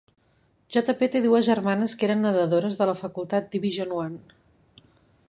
J. 0.75 0.93
P. 1.01 1.09
te 1.15 1.19
dues 1.25 1.45
germanes 1.49 1.95
que 1.99 2.09
eren 2.09 2.25
nedadores 2.29 2.79
de 2.81 2.87
la 2.93 2.97
facultat 3.05 3.55
Division 3.59 3.95
One. 4.01 4.39